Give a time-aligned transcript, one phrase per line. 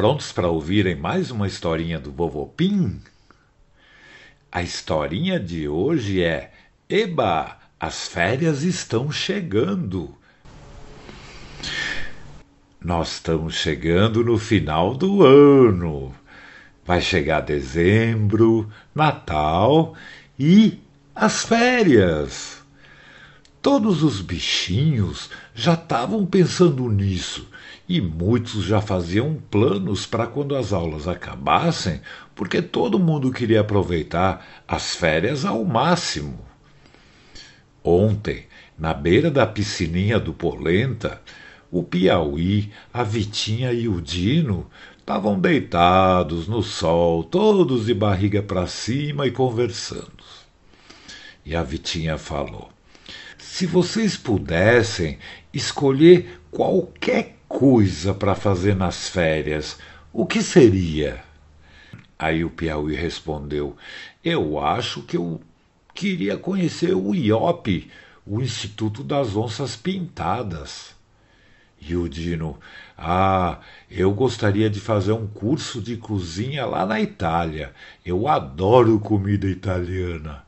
[0.00, 3.02] Prontos para ouvirem mais uma historinha do Vovô Pim?
[4.50, 6.54] A historinha de hoje é
[6.88, 10.14] Eba, as férias estão chegando.
[12.82, 16.14] Nós estamos chegando no final do ano.
[16.82, 19.94] Vai chegar dezembro, Natal
[20.38, 20.78] e
[21.14, 22.62] as férias.
[23.60, 27.49] Todos os bichinhos já estavam pensando nisso
[27.90, 32.00] e muitos já faziam planos para quando as aulas acabassem,
[32.36, 36.38] porque todo mundo queria aproveitar as férias ao máximo.
[37.82, 38.46] Ontem,
[38.78, 41.20] na beira da piscininha do Polenta,
[41.68, 48.68] o Piauí, a Vitinha e o Dino estavam deitados no sol, todos de barriga para
[48.68, 50.22] cima e conversando.
[51.44, 52.70] E a Vitinha falou:
[53.36, 55.18] Se vocês pudessem
[55.52, 59.76] escolher qualquer coisa para fazer nas férias,
[60.12, 61.20] o que seria?
[62.16, 63.76] Aí o Piauí respondeu:
[64.24, 65.40] Eu acho que eu
[65.92, 67.90] queria conhecer o IOP,
[68.24, 70.94] o Instituto das Onças Pintadas.
[71.80, 72.56] E o Dino:
[72.96, 73.58] Ah,
[73.90, 77.74] eu gostaria de fazer um curso de cozinha lá na Itália.
[78.06, 80.44] Eu adoro comida italiana.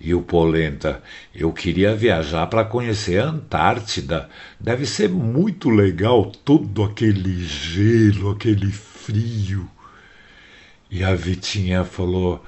[0.00, 1.02] E o Polenta,
[1.34, 4.30] eu queria viajar para conhecer a Antártida.
[4.58, 9.68] Deve ser muito legal todo aquele gelo, aquele frio.
[10.90, 12.42] E a Vitinha falou: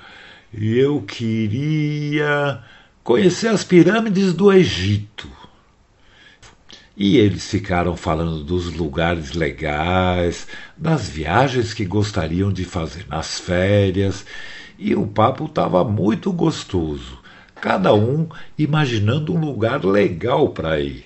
[0.55, 2.63] eu queria
[3.03, 5.29] conhecer as pirâmides do Egito.
[6.95, 14.27] E eles ficaram falando dos lugares legais, das viagens que gostariam de fazer nas férias,
[14.79, 17.19] e o papo estava muito gostoso,
[17.63, 18.27] cada um
[18.59, 21.05] imaginando um lugar legal para ir.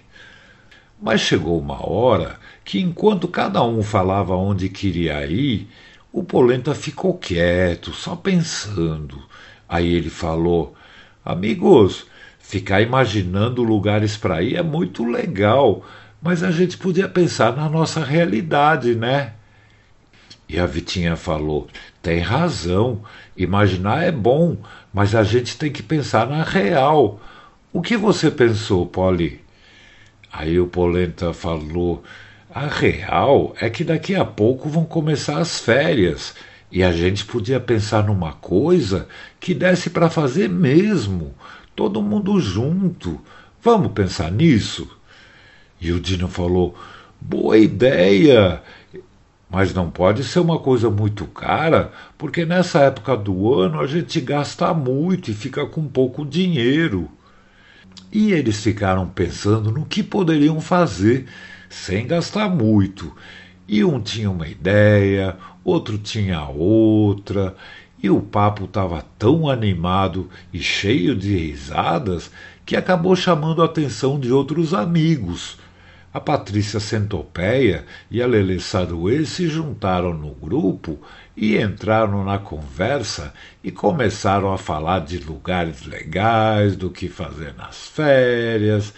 [0.99, 5.69] Mas chegou uma hora que, enquanto cada um falava onde queria ir,
[6.11, 9.23] o Polenta ficou quieto, só pensando.
[9.69, 10.75] Aí ele falou:
[11.23, 12.07] Amigos,
[12.39, 15.85] ficar imaginando lugares para ir é muito legal,
[16.23, 19.35] mas a gente podia pensar na nossa realidade, né?
[20.49, 21.67] E a Vitinha falou:
[22.03, 23.03] Tem razão,
[23.37, 24.57] imaginar é bom,
[24.93, 27.21] mas a gente tem que pensar na real.
[27.73, 29.41] O que você pensou, Polly?
[30.33, 32.03] Aí o Polenta falou:
[32.59, 36.35] a real é que daqui a pouco vão começar as férias
[36.73, 39.09] e a gente podia pensar numa coisa
[39.39, 41.35] que desse para fazer mesmo,
[41.75, 43.21] todo mundo junto.
[43.63, 44.89] Vamos pensar nisso?
[45.81, 46.75] E o Dino falou:
[47.21, 48.63] Boa ideia!
[49.49, 54.21] Mas não pode ser uma coisa muito cara, porque nessa época do ano a gente
[54.21, 57.09] gasta muito e fica com pouco dinheiro.
[58.13, 61.27] E eles ficaram pensando no que poderiam fazer
[61.69, 63.13] sem gastar muito.
[63.69, 67.55] E um tinha uma ideia, outro tinha outra,
[68.03, 72.31] e o papo estava tão animado e cheio de risadas
[72.65, 75.59] que acabou chamando a atenção de outros amigos.
[76.17, 80.99] A Patrícia Centopeia e a Lele Saruê se juntaram no grupo
[81.37, 87.89] e entraram na conversa e começaram a falar de lugares legais, do que fazer nas
[87.89, 88.95] férias,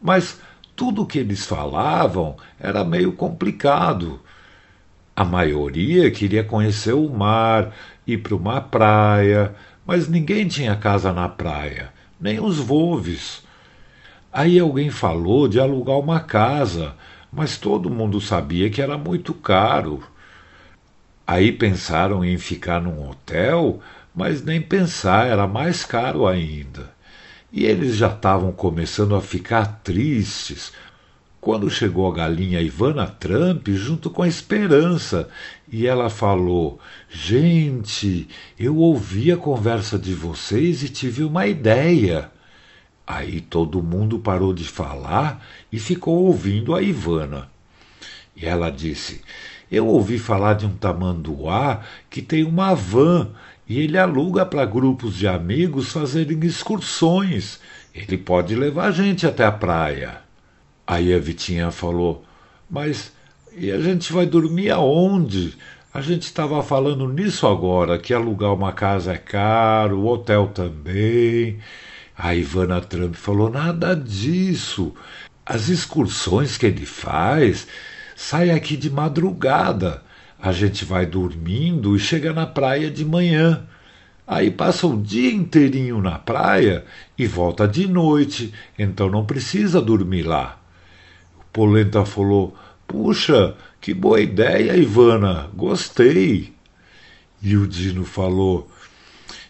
[0.00, 0.40] mas
[0.76, 4.20] tudo o que eles falavam era meio complicado.
[5.16, 7.74] A maioria queria conhecer o mar,
[8.06, 9.52] ir para uma praia,
[9.84, 13.42] mas ninguém tinha casa na praia, nem os volves.
[14.32, 16.94] Aí alguém falou de alugar uma casa,
[17.32, 20.02] mas todo mundo sabia que era muito caro.
[21.26, 23.80] Aí pensaram em ficar num hotel,
[24.14, 26.90] mas nem pensar, era mais caro ainda
[27.52, 30.72] e eles já estavam começando a ficar tristes
[31.40, 35.28] quando chegou a galinha Ivana Trump junto com a Esperança
[35.70, 38.26] e ela falou: Gente,
[38.58, 42.30] eu ouvi a conversa de vocês e tive uma ideia.
[43.06, 47.48] Aí todo mundo parou de falar e ficou ouvindo a Ivana.
[48.36, 49.20] E ela disse:
[49.70, 53.30] Eu ouvi falar de um tamanduá que tem uma van
[53.68, 57.60] e ele aluga para grupos de amigos fazerem excursões.
[57.94, 60.20] Ele pode levar a gente até a praia.
[60.86, 62.24] Aí a Vitinha falou:
[62.70, 63.12] Mas
[63.56, 65.54] e a gente vai dormir aonde?
[65.92, 71.58] A gente estava falando nisso agora, que alugar uma casa é caro, o hotel também.
[72.22, 74.94] A Ivana Trump falou: nada disso.
[75.44, 77.66] As excursões que ele faz
[78.14, 80.04] saem aqui de madrugada.
[80.40, 83.66] A gente vai dormindo e chega na praia de manhã.
[84.24, 86.84] Aí passa o dia inteirinho na praia
[87.18, 90.60] e volta de noite, então não precisa dormir lá.
[91.40, 96.52] O Polenta falou: Puxa, que boa ideia, Ivana, gostei.
[97.42, 98.70] E o Dino falou: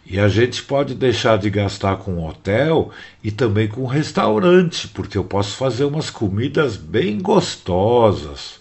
[0.04, 2.90] E a gente pode deixar de gastar com hotel
[3.22, 8.60] e também com restaurante, porque eu posso fazer umas comidas bem gostosas.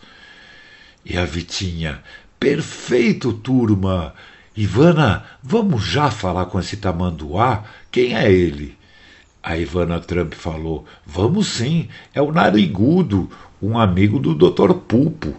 [1.03, 2.01] E a Vitinha:
[2.39, 4.13] Perfeito, turma!
[4.55, 7.63] Ivana, vamos já falar com esse tamanduá?
[7.89, 8.77] Quem é ele?
[9.41, 13.29] A Ivana Trump falou: Vamos sim, é o Narigudo,
[13.61, 14.73] um amigo do Dr.
[14.73, 15.35] Pulpo.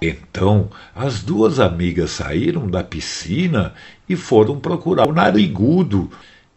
[0.00, 3.74] Então as duas amigas saíram da piscina
[4.08, 6.10] e foram procurar o Narigudo.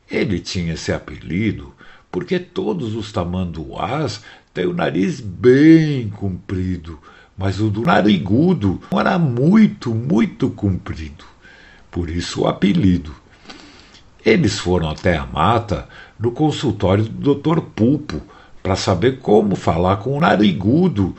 [0.10, 1.74] Ele tinha esse apelido
[2.12, 4.24] porque todos os tamanduás
[4.54, 6.98] têm o nariz bem comprido,
[7.38, 11.26] mas o do Narigudo era muito, muito comprido.
[11.92, 13.14] Por isso o apelido.
[14.26, 15.88] Eles foram até a mata
[16.20, 17.62] no consultório do Dr.
[17.62, 18.22] Pulpo
[18.62, 21.16] para saber como falar com o narigudo.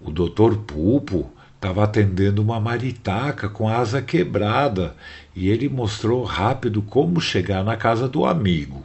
[0.00, 0.56] O Dr.
[0.66, 1.30] Pulpo
[1.60, 4.96] estava atendendo uma maritaca com a asa quebrada
[5.36, 8.82] e ele mostrou rápido como chegar na casa do amigo.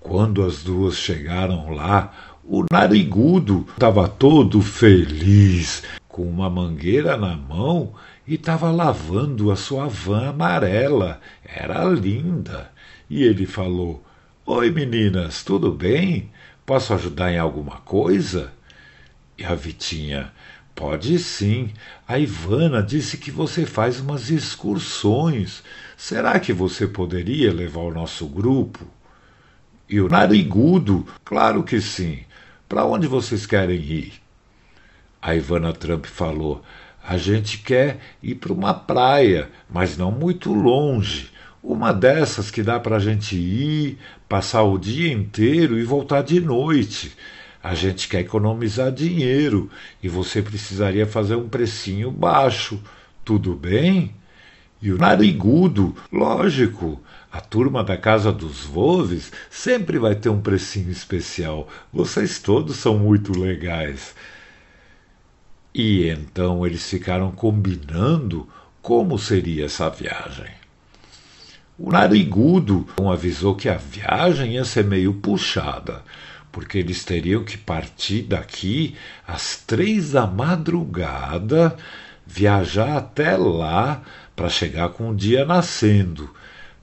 [0.00, 2.10] Quando as duas chegaram lá,
[2.42, 7.92] o narigudo estava todo feliz, com uma mangueira na mão
[8.26, 11.20] e estava lavando a sua van amarela.
[11.44, 12.70] Era linda.
[13.10, 14.02] E ele falou:
[14.46, 16.30] Oi, meninas, tudo bem?
[16.64, 18.50] Posso ajudar em alguma coisa?
[19.36, 20.32] E a Vitinha:
[20.80, 21.68] Pode sim.
[22.08, 25.62] A Ivana disse que você faz umas excursões.
[25.94, 28.86] Será que você poderia levar o nosso grupo?
[29.86, 32.20] E o narigudo: Claro que sim.
[32.66, 34.14] Para onde vocês querem ir?
[35.20, 36.64] A Ivana Trump falou:
[37.04, 41.30] a gente quer ir para uma praia, mas não muito longe.
[41.62, 46.40] Uma dessas que dá para a gente ir, passar o dia inteiro e voltar de
[46.40, 47.14] noite.
[47.62, 49.70] A gente quer economizar dinheiro
[50.02, 52.80] e você precisaria fazer um precinho baixo.
[53.24, 54.14] Tudo bem?
[54.80, 60.90] E o narigudo, lógico, a turma da Casa dos Voves sempre vai ter um precinho
[60.90, 61.68] especial.
[61.92, 64.14] Vocês todos são muito legais.
[65.74, 68.48] E então eles ficaram combinando
[68.80, 70.50] como seria essa viagem.
[71.78, 76.02] O narigudo avisou que a viagem ia ser meio puxada,
[76.52, 81.76] porque eles teriam que partir daqui às três da madrugada,
[82.26, 84.02] viajar até lá
[84.34, 86.30] para chegar com o dia nascendo,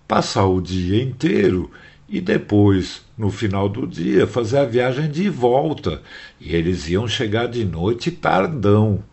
[0.08, 1.72] passar o dia inteiro
[2.10, 6.02] e depois, no final do dia, fazer a viagem de volta,
[6.40, 9.04] e eles iam chegar de noite tardão.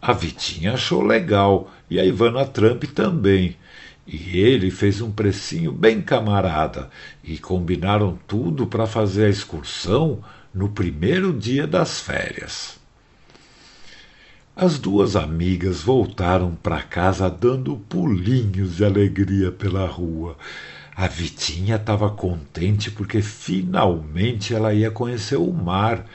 [0.00, 3.56] A Vitinha achou legal, e a Ivana Trump também.
[4.06, 6.88] E ele fez um precinho bem camarada,
[7.24, 10.22] e combinaram tudo para fazer a excursão
[10.54, 12.78] no primeiro dia das férias.
[14.54, 20.36] As duas amigas voltaram para casa dando pulinhos de alegria pela rua.
[20.94, 26.06] A Vitinha estava contente porque finalmente ela ia conhecer o mar.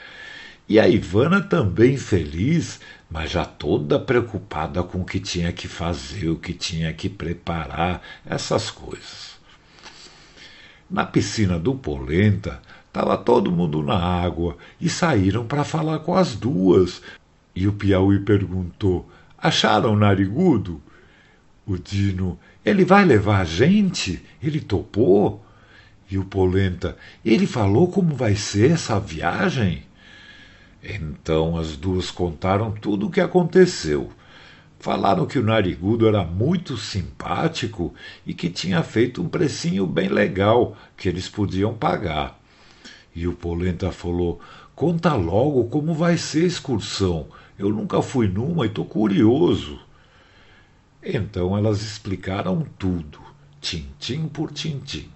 [0.72, 2.80] E a Ivana também feliz,
[3.10, 8.00] mas já toda preocupada com o que tinha que fazer, o que tinha que preparar,
[8.24, 9.38] essas coisas.
[10.90, 16.34] Na piscina do Polenta, estava todo mundo na água e saíram para falar com as
[16.34, 17.02] duas.
[17.54, 20.80] E o Piauí perguntou: Acharam o narigudo?
[21.66, 24.24] O Dino: Ele vai levar a gente?
[24.42, 25.44] Ele topou?
[26.10, 29.91] E o Polenta: Ele falou como vai ser essa viagem?
[30.82, 34.10] Então as duas contaram tudo o que aconteceu.
[34.80, 37.94] Falaram que o narigudo era muito simpático
[38.26, 42.40] e que tinha feito um precinho bem legal que eles podiam pagar.
[43.14, 44.40] E o Polenta falou:
[44.74, 47.28] Conta logo como vai ser a excursão.
[47.56, 49.78] Eu nunca fui numa e estou curioso.
[51.00, 53.20] Então elas explicaram tudo,
[53.60, 55.08] tintim por tintim.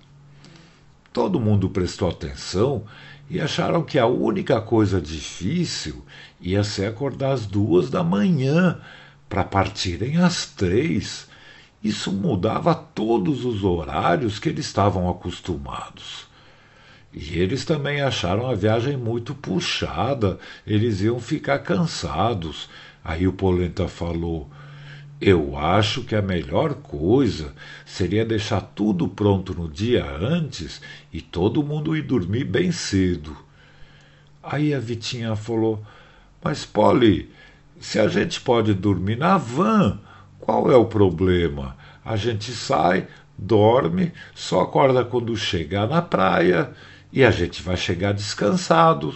[1.12, 2.84] Todo mundo prestou atenção
[3.28, 6.04] e acharam que a única coisa difícil
[6.40, 8.80] ia ser acordar às duas da manhã
[9.28, 11.28] para partirem às três.
[11.82, 16.26] Isso mudava todos os horários que eles estavam acostumados.
[17.12, 22.68] E eles também acharam a viagem muito puxada, eles iam ficar cansados.
[23.02, 24.50] Aí o Polenta falou:
[25.20, 27.54] eu acho que a melhor coisa
[27.84, 30.80] seria deixar tudo pronto no dia antes
[31.12, 33.36] e todo mundo ir dormir bem cedo.
[34.42, 35.82] Aí a Vitinha falou:
[36.42, 37.30] Mas, Polly,
[37.80, 39.98] se a gente pode dormir na van,
[40.38, 41.76] qual é o problema?
[42.04, 46.72] A gente sai, dorme, só acorda quando chegar na praia
[47.12, 49.14] e a gente vai chegar descansado.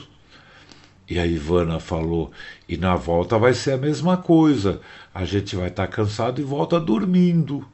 [1.10, 2.30] E a Ivana falou:
[2.68, 4.80] E na volta vai ser a mesma coisa.
[5.12, 7.66] A gente vai estar tá cansado e volta dormindo.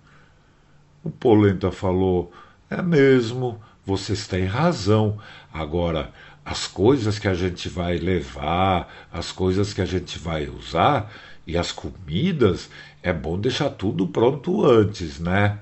[1.05, 2.33] O Polenta falou:
[2.71, 5.19] É mesmo, vocês têm razão.
[5.53, 11.13] Agora, as coisas que a gente vai levar, as coisas que a gente vai usar
[11.47, 12.71] e as comidas,
[13.03, 15.59] é bom deixar tudo pronto antes, né?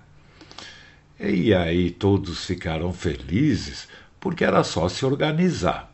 [1.18, 3.88] E aí todos ficaram felizes
[4.20, 5.93] porque era só se organizar.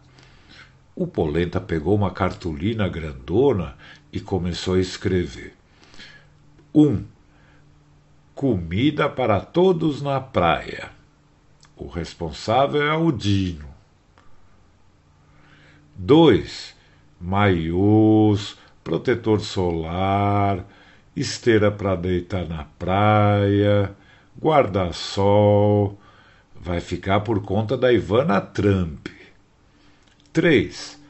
[1.01, 3.75] O Polenta pegou uma cartolina grandona
[4.13, 5.55] e começou a escrever.
[6.75, 6.87] 1.
[6.87, 7.05] Um,
[8.35, 10.91] comida para todos na praia.
[11.75, 13.65] O responsável é o Dino.
[15.97, 16.77] 2.
[17.19, 20.67] Maiôs, protetor solar,
[21.17, 23.97] esteira para deitar na praia,
[24.39, 25.99] guarda-sol.
[26.55, 29.20] Vai ficar por conta da Ivana Trump.
[30.33, 31.01] 3.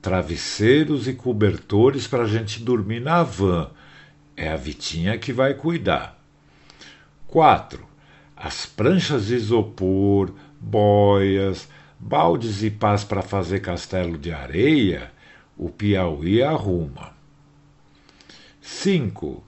[0.00, 3.70] Travesseiros e cobertores para a gente dormir na van.
[4.34, 6.18] É a Vitinha que vai cuidar.
[7.26, 7.86] 4.
[8.34, 11.68] As pranchas de isopor, boias,
[12.00, 15.12] baldes e pás para fazer castelo de areia,
[15.56, 17.12] o Piauí arruma.
[18.62, 19.44] 5.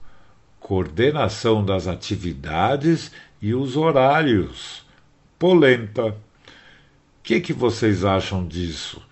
[0.61, 4.85] Coordenação das atividades e os horários.
[5.38, 6.09] Polenta.
[6.09, 6.14] O
[7.23, 9.02] que, que vocês acham disso?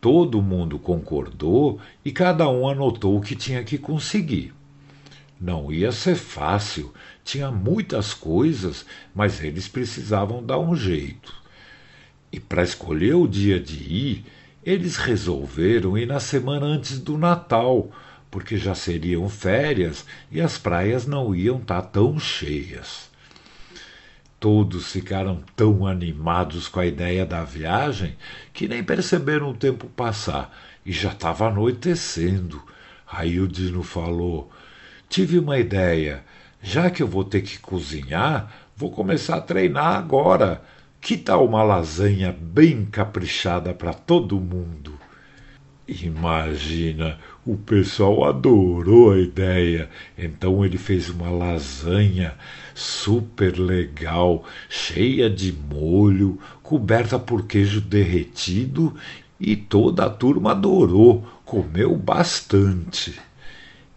[0.00, 4.54] Todo mundo concordou e cada um anotou o que tinha que conseguir.
[5.38, 6.92] Não ia ser fácil,
[7.22, 11.34] tinha muitas coisas, mas eles precisavam dar um jeito.
[12.32, 14.24] E para escolher o dia de ir,
[14.64, 17.90] eles resolveram ir na semana antes do Natal,
[18.30, 23.09] porque já seriam férias e as praias não iam estar tá tão cheias.
[24.40, 28.16] Todos ficaram tão animados com a ideia da viagem
[28.54, 30.50] que nem perceberam o tempo passar
[30.84, 32.62] e já estava anoitecendo.
[33.06, 34.50] Aí o Dino falou:
[35.10, 36.24] Tive uma ideia.
[36.62, 40.62] Já que eu vou ter que cozinhar, vou começar a treinar agora.
[41.02, 44.98] Que tal uma lasanha bem caprichada para todo mundo?
[45.90, 49.90] Imagina, o pessoal adorou a ideia.
[50.16, 52.34] Então ele fez uma lasanha
[52.72, 58.94] super legal, cheia de molho, coberta por queijo derretido
[59.40, 63.18] e toda a turma adorou, comeu bastante.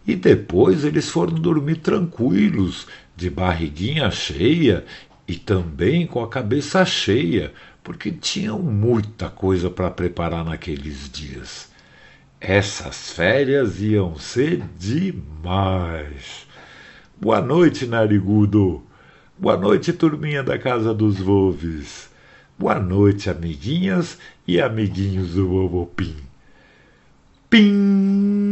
[0.04, 4.84] E depois eles foram dormir tranquilos, de barriguinha cheia
[5.28, 7.52] e também com a cabeça cheia,
[7.84, 11.72] porque tinham muita coisa para preparar naqueles dias.
[12.46, 16.46] Essas férias iam ser demais.
[17.18, 18.82] Boa noite, narigudo.
[19.38, 22.10] Boa noite, turminha da Casa dos Volves.
[22.58, 26.16] Boa noite, amiguinhas e amiguinhos do Vovô Pim.
[27.48, 28.43] Pim!